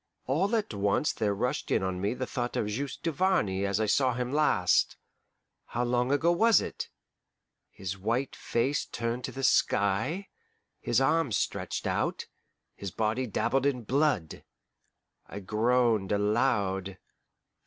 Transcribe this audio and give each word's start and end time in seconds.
All 0.25 0.55
at 0.55 0.73
once 0.73 1.13
there 1.13 1.35
rushed 1.35 1.69
in 1.69 1.83
on 1.83 2.01
me 2.01 2.15
the 2.15 2.25
thought 2.25 2.55
of 2.57 2.65
Juste 2.65 3.03
Duvarney 3.03 3.67
as 3.67 3.79
I 3.79 3.85
saw 3.85 4.15
him 4.15 4.33
last 4.33 4.97
how 5.65 5.83
long 5.83 6.11
ago 6.11 6.31
was 6.31 6.59
it? 6.59 6.89
his 7.69 7.99
white 7.99 8.35
face 8.35 8.83
turned 8.83 9.23
to 9.25 9.31
the 9.31 9.43
sky, 9.43 10.29
his 10.79 10.99
arms 10.99 11.37
stretched 11.37 11.85
out, 11.85 12.25
his 12.73 12.89
body 12.89 13.27
dabbled 13.27 13.67
in 13.67 13.83
blood. 13.83 14.43
I 15.27 15.39
groaned 15.39 16.11
aloud. 16.11 16.97